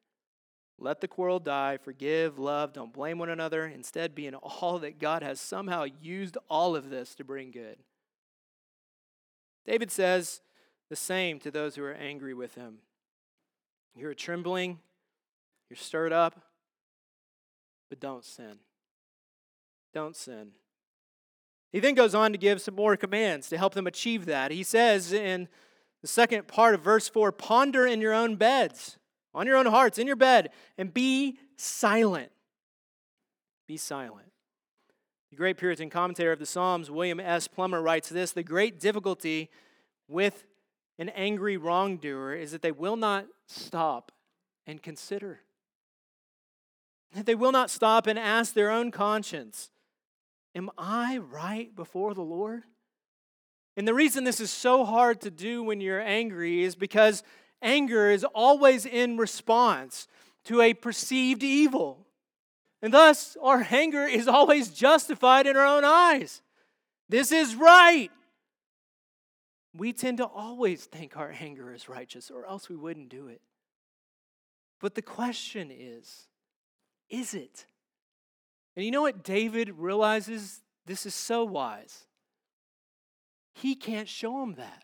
[0.80, 1.78] Let the quarrel die.
[1.78, 3.66] Forgive, love, don't blame one another.
[3.66, 7.78] Instead, be in all that God has somehow used all of this to bring good.
[9.66, 10.42] David says
[10.90, 12.78] the same to those who are angry with him.
[13.96, 14.80] You're trembling,
[15.70, 16.40] you're stirred up,
[17.90, 18.60] but don't sin.
[19.94, 20.52] Don't sin.
[21.72, 24.52] He then goes on to give some more commands to help them achieve that.
[24.52, 25.48] He says in
[26.02, 28.98] the second part of verse 4 ponder in your own beds
[29.38, 32.32] on your own hearts, in your bed, and be silent.
[33.67, 34.32] Be silent.
[35.30, 37.47] The great Puritan commentator of the Psalms, William S.
[37.47, 39.52] Plumer, writes this The great difficulty
[40.08, 40.43] with
[40.97, 44.12] an angry wrongdoer is that they will not stop
[44.65, 45.41] and consider.
[47.13, 49.69] That they will not stop and ask their own conscience
[50.56, 52.63] Am I right before the Lord?
[53.76, 57.21] And the reason this is so hard to do when you're angry is because
[57.62, 60.08] anger is always in response
[60.46, 62.06] to a perceived evil.
[62.82, 66.41] And thus, our anger is always justified in our own eyes.
[67.10, 68.10] This is right.
[69.76, 73.41] We tend to always think our anger is righteous, or else we wouldn't do it.
[74.80, 76.28] But the question is
[77.10, 77.65] is it?
[78.76, 80.62] And you know what David realizes?
[80.86, 82.06] This is so wise.
[83.56, 84.84] He can't show him that.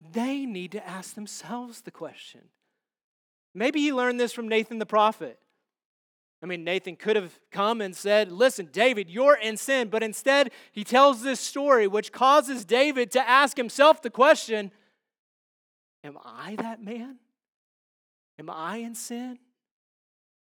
[0.00, 2.42] They need to ask themselves the question.
[3.54, 5.38] Maybe he learned this from Nathan the prophet.
[6.42, 9.88] I mean, Nathan could have come and said, Listen, David, you're in sin.
[9.88, 14.70] But instead, he tells this story, which causes David to ask himself the question
[16.04, 17.16] Am I that man?
[18.38, 19.38] Am I in sin?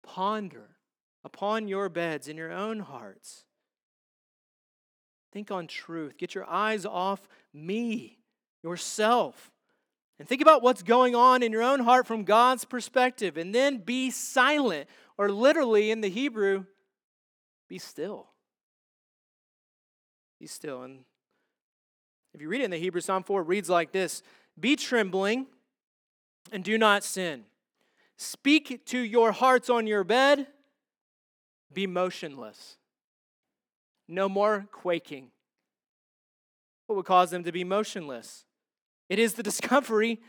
[0.02, 0.76] Ponder
[1.24, 3.44] upon your beds in your own hearts.
[5.32, 6.16] Think on truth.
[6.18, 8.18] Get your eyes off me
[8.66, 9.52] yourself.
[10.18, 13.36] And think about what's going on in your own heart from God's perspective.
[13.36, 16.64] And then be silent, or literally in the Hebrew,
[17.68, 18.26] be still.
[20.40, 20.82] Be still.
[20.82, 21.04] And
[22.34, 24.22] if you read it in the Hebrew, Psalm 4 reads like this
[24.58, 25.46] Be trembling
[26.50, 27.44] and do not sin.
[28.16, 30.46] Speak to your hearts on your bed.
[31.72, 32.78] Be motionless.
[34.08, 35.30] No more quaking.
[36.86, 38.45] What would cause them to be motionless?
[39.08, 40.20] It is the discovery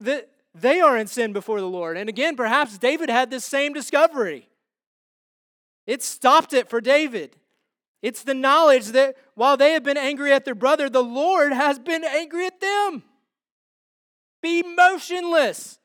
[0.00, 1.96] that they are in sin before the Lord.
[1.96, 4.48] And again, perhaps David had this same discovery.
[5.86, 7.36] It stopped it for David.
[8.02, 11.78] It's the knowledge that while they have been angry at their brother, the Lord has
[11.78, 13.02] been angry at them.
[14.42, 15.78] Be motionless,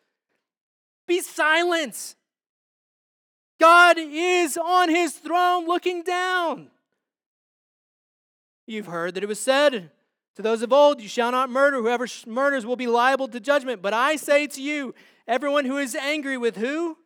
[1.08, 2.16] be silent.
[3.60, 6.70] God is on his throne looking down.
[8.68, 9.92] You've heard that it was said
[10.36, 11.78] to those of old, you shall not murder.
[11.78, 13.82] Whoever murders will be liable to judgment.
[13.82, 14.94] But I say to you,
[15.28, 16.98] everyone who is angry with who?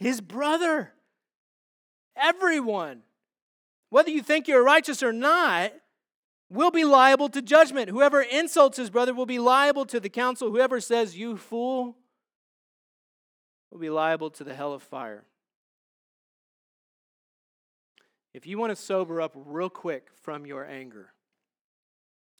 [0.00, 0.92] his brother.
[2.16, 3.02] Everyone,
[3.90, 5.72] whether you think you're righteous or not,
[6.48, 7.90] will be liable to judgment.
[7.90, 10.50] Whoever insults his brother will be liable to the council.
[10.50, 11.96] Whoever says, You fool,
[13.70, 15.24] will be liable to the hell of fire.
[18.32, 21.12] If you want to sober up real quick from your anger,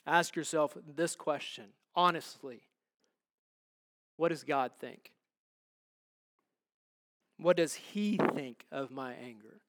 [0.07, 2.63] ask yourself this question honestly
[4.17, 5.13] What does God think?
[7.39, 9.61] What does He think of my anger?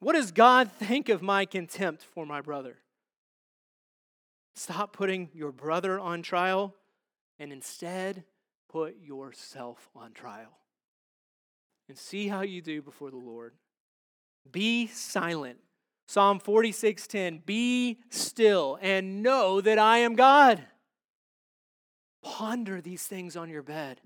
[0.00, 2.76] What does God think of my contempt for my brother?
[4.54, 6.74] Stop putting your brother on trial
[7.38, 8.24] and instead
[8.70, 10.58] put yourself on trial.
[11.88, 13.52] And see how you do before the Lord.
[14.50, 15.58] Be silent.
[16.06, 20.64] Psalm 46:10 Be still and know that I am God.
[22.22, 24.00] Ponder these things on your bed.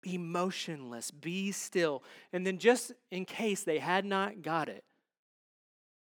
[0.00, 2.04] Be motionless, be still.
[2.32, 4.84] And then just in case they had not got it,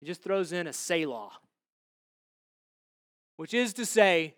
[0.00, 1.32] he just throws in a Selah,
[3.36, 4.34] which is to say,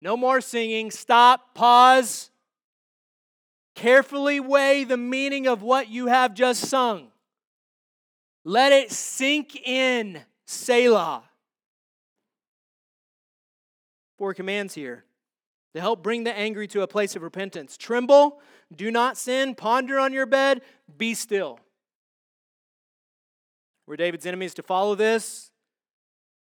[0.00, 2.30] no more singing, stop, pause,
[3.76, 7.11] carefully weigh the meaning of what you have just sung.
[8.44, 11.22] Let it sink in, Selah.
[14.18, 15.04] Four commands here
[15.74, 17.76] to help bring the angry to a place of repentance.
[17.76, 18.40] Tremble,
[18.74, 20.60] do not sin, ponder on your bed,
[20.96, 21.58] be still.
[23.86, 25.50] Were David's enemies to follow this,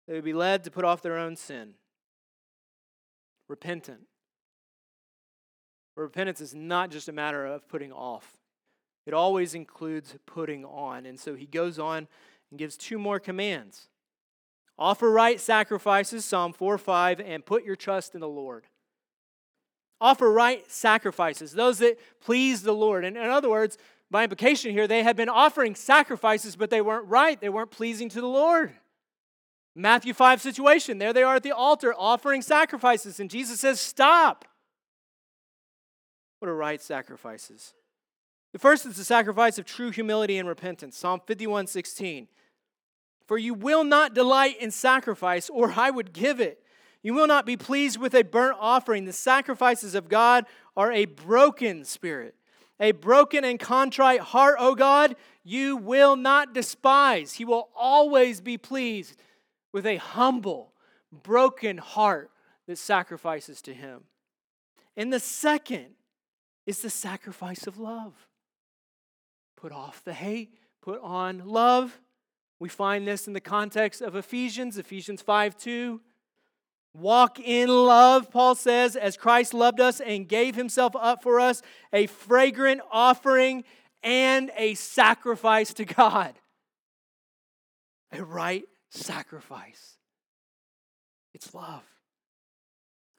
[0.07, 1.75] they would be led to put off their own sin.
[3.47, 4.01] Repentant.
[5.95, 8.38] Repentance is not just a matter of putting off,
[9.09, 11.07] it always includes putting on.
[11.07, 12.07] And so he goes on
[12.51, 13.87] and gives two more commands
[14.77, 18.67] offer right sacrifices, Psalm 4 5, and put your trust in the Lord.
[19.99, 23.03] Offer right sacrifices, those that please the Lord.
[23.03, 23.79] And in other words,
[24.11, 27.41] by implication here, they had been offering sacrifices, but they weren't right.
[27.41, 28.73] They weren't pleasing to the Lord.
[29.73, 30.99] Matthew 5 situation.
[30.99, 34.45] There they are at the altar offering sacrifices, and Jesus says, Stop.
[36.37, 37.73] What are right sacrifices?
[38.51, 40.97] The first is the sacrifice of true humility and repentance.
[40.97, 42.27] Psalm 51 16.
[43.27, 46.63] For you will not delight in sacrifice, or I would give it.
[47.03, 49.05] You will not be pleased with a burnt offering.
[49.05, 50.45] The sacrifices of God
[50.75, 52.35] are a broken spirit
[52.79, 57.33] a broken and contrite heart, O God, you will not despise.
[57.33, 59.17] He will always be pleased
[59.73, 60.71] with a humble,
[61.11, 62.31] broken heart
[62.67, 64.03] that sacrifices to Him.
[64.95, 65.87] And the second
[66.65, 68.13] is the sacrifice of love.
[69.59, 71.99] Put off the hate, put on love.
[72.59, 76.01] We find this in the context of Ephesians, Ephesians 5 2.
[76.93, 81.61] Walk in love, Paul says, as Christ loved us and gave himself up for us,
[81.93, 83.63] a fragrant offering
[84.01, 86.33] and a sacrifice to God.
[88.11, 89.97] A right sacrifice.
[91.33, 91.83] It's love.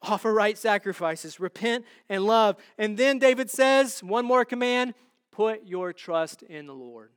[0.03, 2.57] Offer right sacrifices, repent and love.
[2.79, 4.95] And then David says, one more command
[5.41, 7.13] put your trust in the Lord.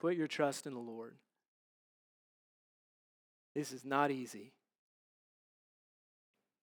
[0.00, 1.16] Put your trust in the Lord.
[3.54, 4.54] This is not easy.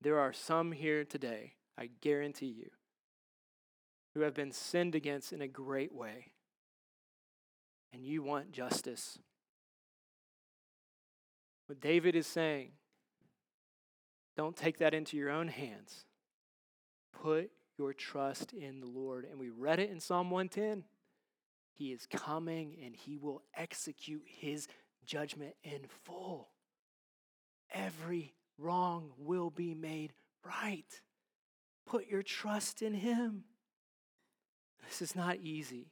[0.01, 2.71] There are some here today, I guarantee you,
[4.15, 6.31] who have been sinned against in a great way,
[7.93, 9.19] and you want justice.
[11.67, 12.71] What David is saying,
[14.35, 16.05] don't take that into your own hands.
[17.21, 19.25] Put your trust in the Lord.
[19.29, 20.83] And we read it in Psalm 110.
[21.73, 24.67] He is coming and he will execute his
[25.05, 26.49] judgment in full.
[27.73, 30.13] Every wrong will be made
[30.43, 31.01] right.
[31.85, 33.43] Put your trust in Him.
[34.87, 35.91] This is not easy.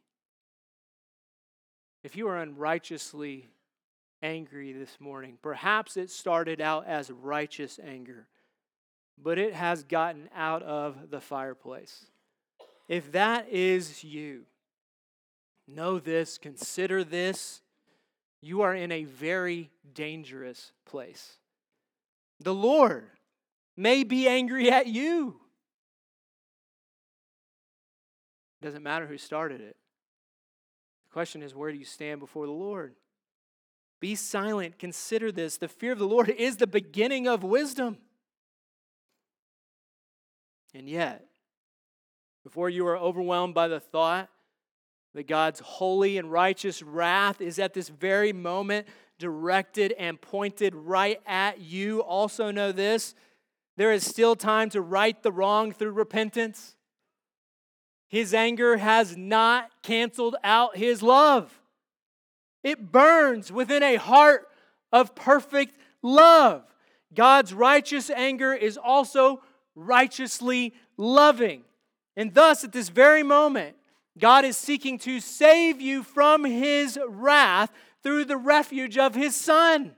[2.04, 3.50] If you are unrighteously
[4.22, 8.28] angry this morning, perhaps it started out as righteous anger,
[9.22, 12.06] but it has gotten out of the fireplace.
[12.88, 14.44] If that is you,
[15.68, 17.62] know this, consider this.
[18.42, 21.38] You are in a very dangerous place.
[22.42, 23.06] The Lord
[23.78, 25.40] may be angry at you.
[28.62, 29.78] It doesn't matter who started it.
[31.08, 32.96] The question is, where do you stand before the Lord?
[34.02, 34.78] Be silent.
[34.78, 35.56] Consider this.
[35.56, 38.00] The fear of the Lord is the beginning of wisdom.
[40.74, 41.26] And yet,
[42.44, 44.30] before you are overwhelmed by the thought
[45.14, 48.88] that God's holy and righteous wrath is at this very moment
[49.20, 52.02] directed and pointed right at you.
[52.02, 53.14] Also, know this
[53.78, 56.76] there is still time to right the wrong through repentance.
[58.08, 61.60] His anger has not canceled out his love.
[62.64, 64.48] It burns within a heart
[64.92, 66.64] of perfect love.
[67.14, 69.42] God's righteous anger is also
[69.76, 71.64] righteously loving.
[72.16, 73.76] And thus, at this very moment,
[74.18, 77.72] God is seeking to save you from his wrath
[78.04, 79.96] through the refuge of his Son.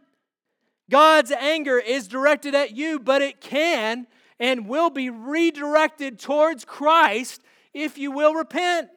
[0.90, 4.08] God's anger is directed at you, but it can
[4.40, 7.42] and will be redirected towards Christ
[7.74, 8.90] if you will repent.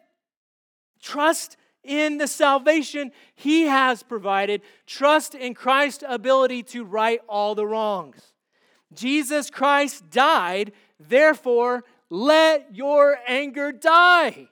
[1.00, 4.62] Trust in the salvation he has provided.
[4.86, 8.34] Trust in Christ's ability to right all the wrongs.
[8.94, 14.48] Jesus Christ died, therefore, let your anger die.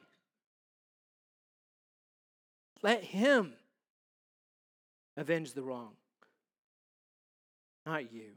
[2.82, 3.55] Let him
[5.16, 5.93] avenge the wrong,
[7.84, 8.32] not you.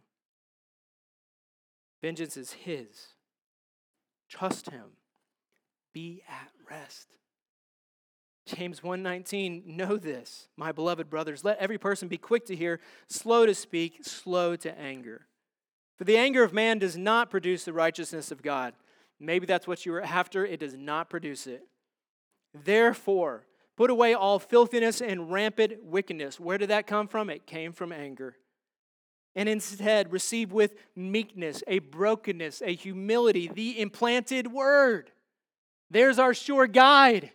[2.02, 2.88] Vengeance is his.
[4.30, 4.86] Trust him.
[5.94, 7.10] Be at rest.
[8.46, 13.46] James 1:19 Know this, my beloved brothers, let every person be quick to hear, slow
[13.46, 15.28] to speak, slow to anger.
[16.00, 18.74] For the anger of man does not produce the righteousness of God.
[19.20, 21.68] Maybe that's what you were after, it does not produce it.
[22.54, 23.46] Therefore,
[23.76, 26.40] put away all filthiness and rampant wickedness.
[26.40, 27.30] Where did that come from?
[27.30, 28.38] It came from anger.
[29.36, 35.12] And instead, receive with meekness, a brokenness, a humility, the implanted word.
[35.92, 37.32] There's our sure guide.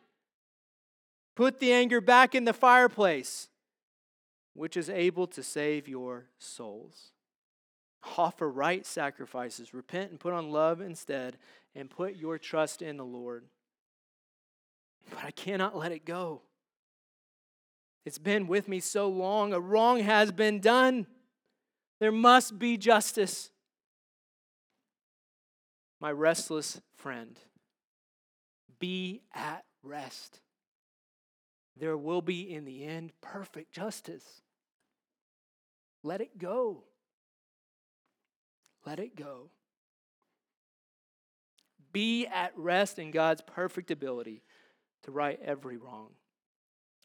[1.37, 3.49] Put the anger back in the fireplace,
[4.55, 7.11] which is able to save your souls.
[8.17, 11.39] Offer right sacrifices, repent and put on love instead,
[11.75, 13.45] and put your trust in the Lord.
[15.11, 16.43] But I cannot let it go.
[18.05, 19.53] It's been with me so long.
[19.53, 21.07] A wrong has been done.
[22.01, 23.51] There must be justice.
[26.01, 27.39] My restless friend,
[28.79, 30.41] be at rest
[31.77, 34.43] there will be, in the end, perfect justice.
[36.03, 36.85] Let it go.
[38.87, 39.51] Let it go.
[41.93, 44.43] Be at rest in God's perfect ability
[45.05, 46.11] to right every wrong.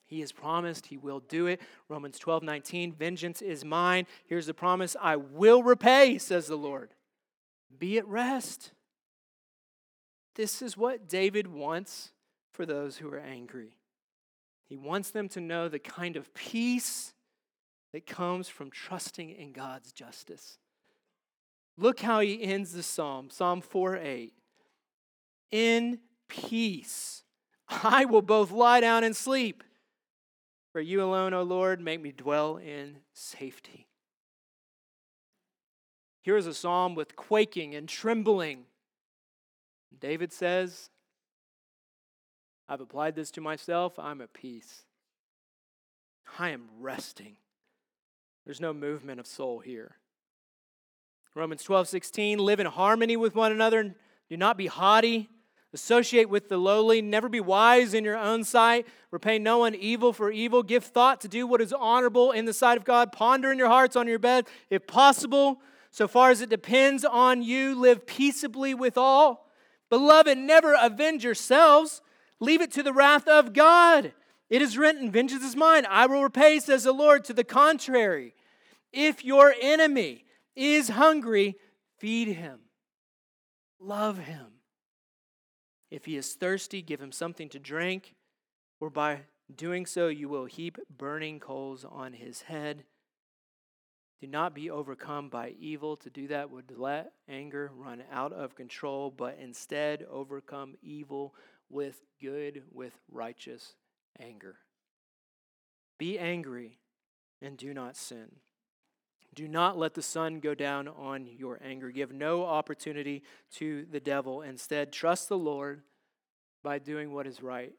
[0.06, 1.62] He has promised he will do it.
[1.88, 4.08] Romans 12, 19, vengeance is mine.
[4.26, 6.96] Here's the promise I will repay, says the Lord.
[7.78, 8.72] Be at rest.
[10.36, 12.12] This is what David wants
[12.52, 13.78] for those who are angry.
[14.68, 17.14] He wants them to know the kind of peace
[17.94, 20.58] that comes from trusting in God's justice.
[21.80, 24.34] Look how he ends the psalm, Psalm 4 8.
[25.52, 27.24] In peace,
[27.70, 29.64] I will both lie down and sleep.
[30.74, 33.88] For you alone, O Lord, make me dwell in safety.
[36.22, 38.66] Here is a psalm with quaking and trembling.
[39.98, 40.90] David says,
[42.68, 43.98] I've applied this to myself.
[43.98, 44.84] I'm at peace.
[46.38, 47.38] I am resting.
[48.46, 49.99] There's no movement of soul here.
[51.36, 53.96] Romans 12, 16, live in harmony with one another.
[54.30, 55.30] Do not be haughty.
[55.72, 57.02] Associate with the lowly.
[57.02, 58.88] Never be wise in your own sight.
[59.12, 60.64] Repay no one evil for evil.
[60.64, 63.12] Give thought to do what is honorable in the sight of God.
[63.12, 64.48] Ponder in your hearts on your bed.
[64.70, 65.62] If possible,
[65.92, 69.48] so far as it depends on you, live peaceably with all.
[69.90, 72.02] Beloved, never avenge yourselves
[72.40, 74.14] Leave it to the wrath of God.
[74.50, 77.26] It is written, Vengeance is mine, I will repay, says the Lord.
[77.26, 78.34] To the contrary,
[78.92, 80.26] if your enemy
[80.56, 81.56] is hungry,
[81.98, 82.60] feed him,
[83.80, 84.48] love him.
[85.92, 88.16] If he is thirsty, give him something to drink,
[88.80, 89.22] or by
[89.54, 92.84] doing so, you will heap burning coals on his head.
[94.22, 95.96] Do not be overcome by evil.
[95.98, 101.34] To do that would let anger run out of control, but instead overcome evil
[101.70, 103.76] with good, with righteous
[104.20, 104.58] anger.
[105.98, 106.80] Be angry
[107.42, 108.28] and do not sin.
[109.36, 111.92] Do not let the sun go down on your anger.
[111.92, 113.24] Give no opportunity
[113.56, 114.42] to the devil.
[114.42, 115.82] Instead, trust the Lord
[116.64, 117.74] by doing what is right.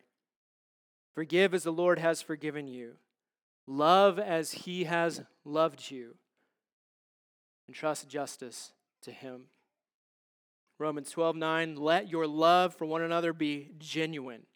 [1.15, 2.93] Forgive as the Lord has forgiven you.
[3.67, 6.15] Love as he has loved you.
[7.67, 8.73] And trust justice
[9.03, 9.43] to him.
[10.79, 14.47] Romans 12, 9, let your love for one another be genuine.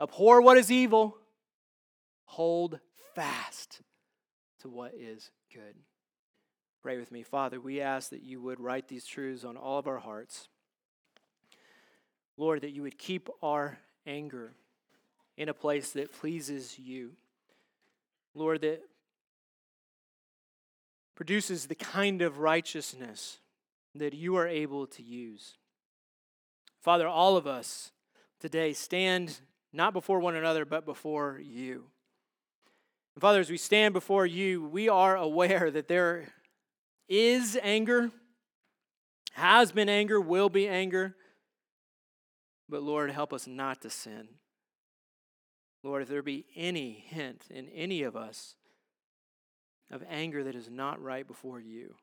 [0.00, 1.16] Abhor what is evil,
[2.24, 2.78] hold
[3.14, 3.80] fast
[4.60, 5.74] to what is good.
[6.82, 7.22] Pray with me.
[7.22, 10.48] Father, we ask that you would write these truths on all of our hearts.
[12.36, 14.54] Lord, that you would keep our anger
[15.36, 17.12] in a place that pleases you.
[18.34, 18.82] Lord, that
[21.14, 23.38] produces the kind of righteousness
[23.94, 25.58] that you are able to use.
[26.80, 27.92] Father, all of us
[28.40, 29.40] today stand
[29.72, 31.84] not before one another, but before you.
[33.14, 36.26] And Father, as we stand before you, we are aware that there
[37.08, 38.10] is anger,
[39.32, 41.16] has been anger, will be anger.
[42.68, 44.28] But Lord, help us not to sin.
[45.82, 48.54] Lord, if there be any hint in any of us
[49.90, 51.96] of anger that is not right before you,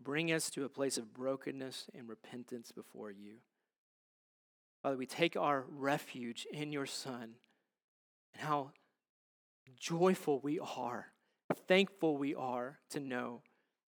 [0.00, 3.34] bring us to a place of brokenness and repentance before you.
[4.82, 7.34] Father, we take our refuge in your Son
[8.32, 8.70] and how
[9.78, 11.08] joyful we are,
[11.66, 13.42] thankful we are to know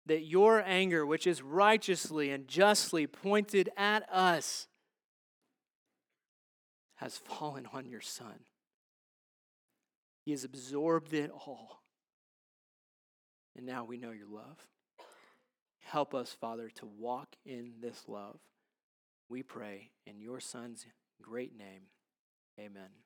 [0.06, 4.68] that your anger, which is righteously and justly pointed at us,
[6.96, 8.40] has fallen on your Son.
[10.26, 11.82] He has absorbed it all.
[13.56, 14.68] And now we know your love.
[15.82, 18.40] Help us, Father, to walk in this love.
[19.30, 20.86] We pray in your Son's
[21.22, 21.84] great name.
[22.60, 23.03] Amen.